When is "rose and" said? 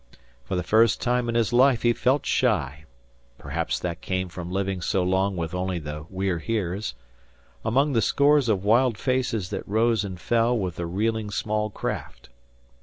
9.67-10.19